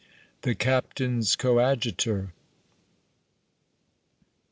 THE 0.41 0.55
CAPTAIN'S 0.55 1.35
COADJUTOR. 1.35 2.31